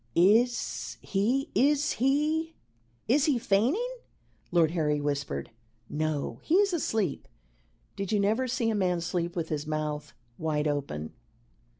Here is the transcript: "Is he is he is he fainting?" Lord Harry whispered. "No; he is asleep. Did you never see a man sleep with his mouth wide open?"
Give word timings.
"Is 0.15 0.97
he 1.01 1.51
is 1.53 1.91
he 1.99 2.55
is 3.07 3.25
he 3.25 3.37
fainting?" 3.37 3.97
Lord 4.49 4.71
Harry 4.71 4.99
whispered. 4.99 5.51
"No; 5.91 6.39
he 6.41 6.55
is 6.55 6.73
asleep. 6.73 7.27
Did 7.95 8.11
you 8.11 8.19
never 8.19 8.47
see 8.47 8.71
a 8.71 8.73
man 8.75 9.01
sleep 9.01 9.35
with 9.35 9.49
his 9.49 9.67
mouth 9.67 10.15
wide 10.39 10.67
open?" 10.67 11.13